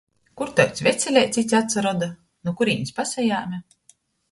Kur 0.37 0.53
taids 0.59 0.81
veceleits 0.87 1.41
ite 1.41 1.59
atsaroda, 1.59 2.09
nu 2.49 2.55
kurīnis 2.63 2.99
pasajēme? 3.03 3.63